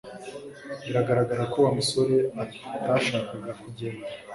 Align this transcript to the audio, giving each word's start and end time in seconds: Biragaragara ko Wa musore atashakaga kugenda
Biragaragara 0.83 1.43
ko 1.51 1.57
Wa 1.65 1.71
musore 1.77 2.15
atashakaga 2.43 3.51
kugenda 3.61 4.07